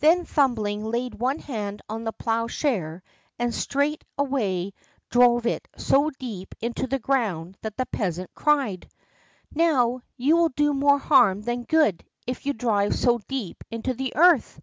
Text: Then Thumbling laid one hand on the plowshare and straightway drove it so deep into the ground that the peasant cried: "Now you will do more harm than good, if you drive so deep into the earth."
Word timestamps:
Then 0.00 0.24
Thumbling 0.24 0.84
laid 0.84 1.14
one 1.20 1.38
hand 1.38 1.80
on 1.88 2.02
the 2.02 2.10
plowshare 2.12 3.04
and 3.38 3.54
straightway 3.54 4.72
drove 5.10 5.46
it 5.46 5.68
so 5.76 6.10
deep 6.18 6.56
into 6.60 6.88
the 6.88 6.98
ground 6.98 7.56
that 7.62 7.76
the 7.76 7.86
peasant 7.86 8.34
cried: 8.34 8.90
"Now 9.54 10.00
you 10.16 10.36
will 10.36 10.48
do 10.48 10.74
more 10.74 10.98
harm 10.98 11.42
than 11.42 11.62
good, 11.62 12.04
if 12.26 12.46
you 12.46 12.52
drive 12.52 12.96
so 12.96 13.18
deep 13.28 13.62
into 13.70 13.94
the 13.94 14.12
earth." 14.16 14.58